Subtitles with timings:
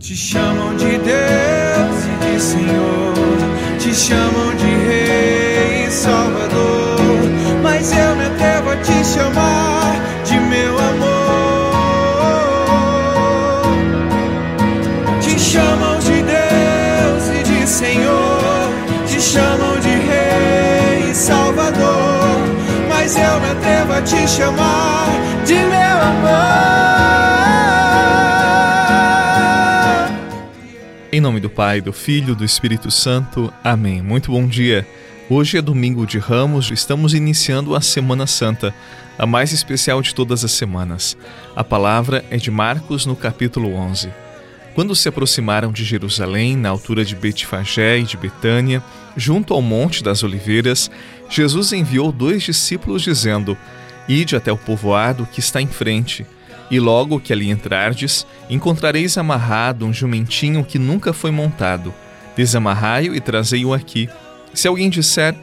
[0.00, 3.14] Te chamam de Deus e de Senhor,
[3.80, 7.00] te chamam de Rei e Salvador,
[7.64, 11.18] mas eu me atrevo a te chamar de meu amor.
[15.20, 18.70] Te chamam de Deus e de Senhor,
[19.04, 22.38] te chamam de Rei e Salvador,
[22.88, 25.08] mas eu me atrevo a te chamar
[25.44, 26.47] de meu amor.
[31.18, 33.52] Em nome do Pai, do Filho, do Espírito Santo.
[33.64, 34.00] Amém.
[34.00, 34.86] Muito bom dia.
[35.28, 38.72] Hoje é domingo de Ramos, estamos iniciando a Semana Santa,
[39.18, 41.16] a mais especial de todas as semanas.
[41.56, 44.10] A palavra é de Marcos no capítulo 11.
[44.76, 48.80] Quando se aproximaram de Jerusalém, na altura de Betfagé e de Betânia,
[49.16, 50.88] junto ao Monte das Oliveiras,
[51.28, 53.58] Jesus enviou dois discípulos dizendo:
[54.08, 56.24] Ide até o povoado que está em frente
[56.70, 61.94] e logo que ali entrardes, encontrareis amarrado um jumentinho que nunca foi montado.
[62.36, 64.08] Desamarrai-o e trazei-o aqui.
[64.52, 65.34] Se alguém disser,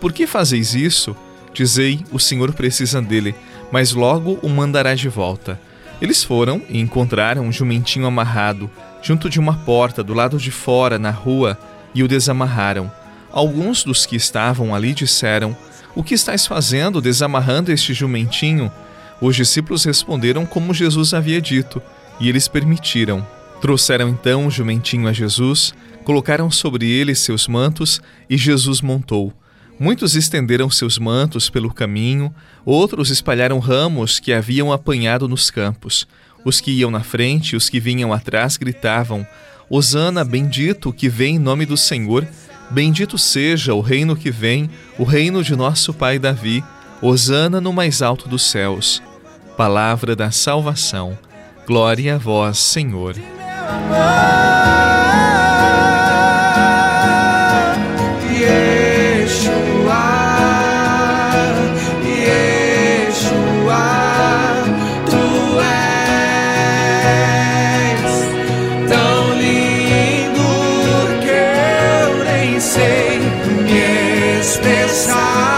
[0.00, 1.16] por que fazeis isso?
[1.52, 3.34] Dizei, o Senhor precisa dele,
[3.70, 5.58] mas logo o mandará de volta.
[6.00, 8.70] Eles foram e encontraram um jumentinho amarrado,
[9.02, 11.58] junto de uma porta do lado de fora, na rua,
[11.94, 12.90] e o desamarraram.
[13.32, 15.56] Alguns dos que estavam ali disseram:
[15.94, 18.70] O que estás fazendo desamarrando este jumentinho?
[19.20, 21.80] Os discípulos responderam como Jesus havia dito,
[22.20, 23.26] e eles permitiram.
[23.60, 25.72] Trouxeram então o jumentinho a Jesus,
[26.04, 29.32] colocaram sobre ele seus mantos e Jesus montou.
[29.78, 32.32] Muitos estenderam seus mantos pelo caminho,
[32.64, 36.06] outros espalharam ramos que haviam apanhado nos campos.
[36.44, 39.26] Os que iam na frente e os que vinham atrás gritavam:
[39.68, 42.26] Hosana, bendito que vem em nome do Senhor,
[42.70, 46.62] bendito seja o reino que vem, o reino de nosso pai Davi.
[47.06, 49.02] Hosana no mais alto dos céus.
[49.58, 51.18] Palavra da salvação.
[51.66, 53.14] Glória a vós, Senhor.
[74.40, 75.53] expressar.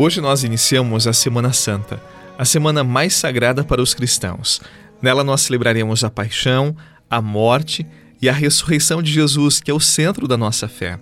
[0.00, 2.00] Hoje nós iniciamos a Semana Santa,
[2.38, 4.60] a semana mais sagrada para os cristãos.
[5.02, 6.76] Nela nós celebraremos a paixão,
[7.10, 7.84] a morte
[8.22, 11.00] e a ressurreição de Jesus, que é o centro da nossa fé.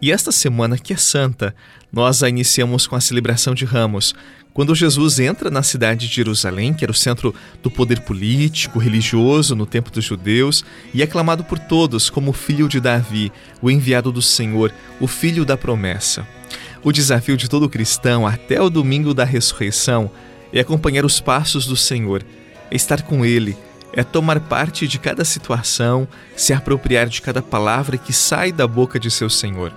[0.00, 1.54] E esta semana que é santa,
[1.92, 4.14] nós a iniciamos com a celebração de Ramos,
[4.54, 9.54] quando Jesus entra na cidade de Jerusalém, que era o centro do poder político, religioso
[9.54, 13.30] no tempo dos judeus, e é aclamado por todos como o filho de Davi,
[13.60, 16.26] o enviado do Senhor, o filho da promessa.
[16.82, 20.10] O desafio de todo cristão até o domingo da ressurreição
[20.52, 22.22] é acompanhar os passos do Senhor,
[22.70, 23.56] é estar com Ele,
[23.92, 26.06] é tomar parte de cada situação,
[26.36, 29.72] se apropriar de cada palavra que sai da boca de seu Senhor.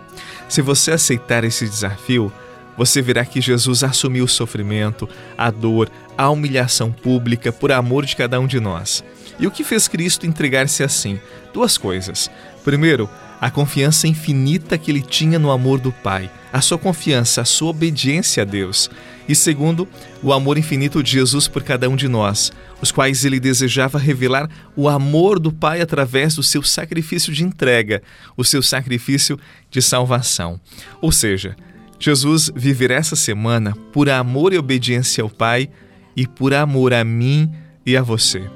[0.47, 2.31] Se você aceitar esse desafio,
[2.77, 8.15] você verá que Jesus assumiu o sofrimento, a dor, a humilhação pública por amor de
[8.15, 9.03] cada um de nós.
[9.39, 11.19] E o que fez Cristo entregar-se assim?
[11.53, 12.29] Duas coisas.
[12.63, 13.09] Primeiro,
[13.41, 17.71] a confiança infinita que ele tinha no amor do Pai, a sua confiança, a sua
[17.71, 18.87] obediência a Deus.
[19.27, 19.87] E segundo,
[20.21, 24.47] o amor infinito de Jesus por cada um de nós, os quais ele desejava revelar
[24.75, 28.03] o amor do Pai através do seu sacrifício de entrega,
[28.37, 29.39] o seu sacrifício
[29.71, 30.61] de salvação.
[31.01, 31.55] Ou seja,
[31.99, 35.67] Jesus viverá essa semana por amor e obediência ao Pai
[36.15, 37.51] e por amor a mim
[37.83, 38.47] e a você.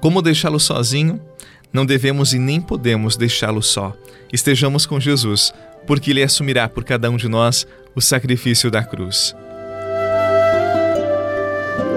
[0.00, 1.20] Como deixá-lo sozinho?
[1.72, 3.96] Não devemos e nem podemos deixá-lo só.
[4.32, 5.52] Estejamos com Jesus,
[5.86, 9.34] porque Ele assumirá por cada um de nós o sacrifício da cruz.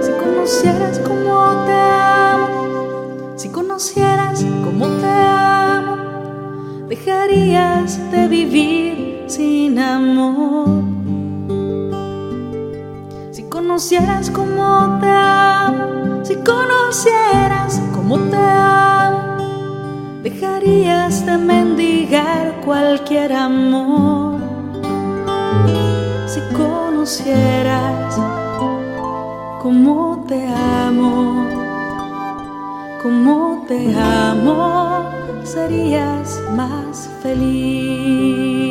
[0.01, 10.83] Se conocieras como te amo, se conocieras como te amo, dejarías de vivir sin amor.
[13.31, 18.92] Si conocieras como te amo, si conocieras como te amo,
[21.25, 24.39] de mendigar cualquier amor.
[26.27, 28.15] si conocieras
[29.61, 31.45] cómo te amo,
[33.01, 35.03] cómo te amo,
[35.43, 38.62] serías más feliz.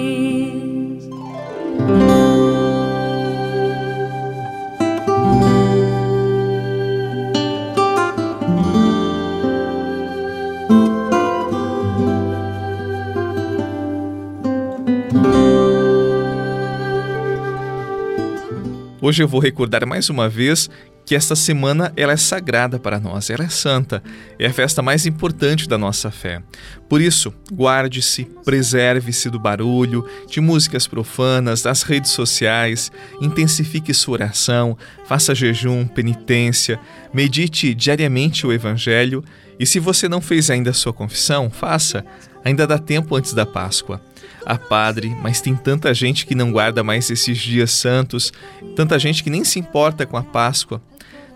[19.12, 20.70] Hoje eu vou recordar mais uma vez
[21.04, 24.02] que esta semana ela é sagrada para nós, ela é santa,
[24.38, 26.42] é a festa mais importante da nossa fé.
[26.88, 34.78] Por isso, guarde-se, preserve-se do barulho, de músicas profanas, das redes sociais, intensifique sua oração,
[35.04, 36.80] faça jejum, penitência,
[37.12, 39.22] medite diariamente o Evangelho
[39.60, 42.02] e se você não fez ainda a sua confissão, faça,
[42.42, 44.00] ainda dá tempo antes da Páscoa.
[44.44, 48.32] Ah, padre, mas tem tanta gente que não guarda mais esses dias santos,
[48.74, 50.82] tanta gente que nem se importa com a Páscoa.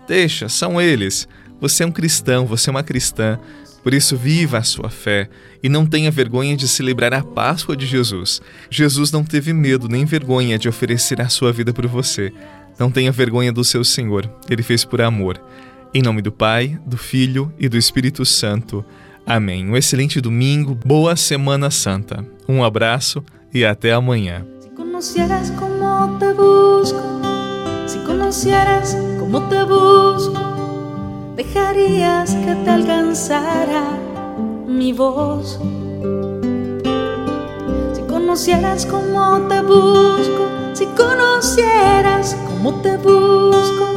[0.07, 1.27] Deixa, são eles.
[1.59, 3.39] Você é um cristão, você é uma cristã.
[3.83, 5.29] Por isso, viva a sua fé
[5.63, 8.41] e não tenha vergonha de celebrar a Páscoa de Jesus.
[8.69, 12.33] Jesus não teve medo nem vergonha de oferecer a sua vida por você.
[12.77, 15.41] Não tenha vergonha do seu Senhor, ele fez por amor.
[15.93, 18.85] Em nome do Pai, do Filho e do Espírito Santo.
[19.27, 19.69] Amém.
[19.69, 22.25] Um excelente domingo, boa Semana Santa.
[22.47, 23.21] Um abraço
[23.53, 24.45] e até amanhã.
[24.61, 27.01] Si conocieras cómo te busco,
[27.87, 30.39] si conocieras cómo te busco,
[31.35, 33.99] dejarías que te alcanzara
[34.65, 35.59] mi voz.
[37.93, 43.87] Si conocieras cómo te busco, si conocieras cómo te busco,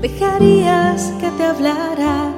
[0.00, 2.37] dejarías que te hablara